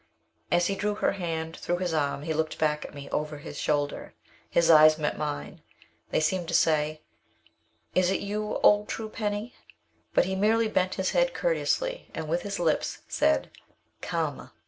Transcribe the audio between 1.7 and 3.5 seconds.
his arm, he looked back at me, over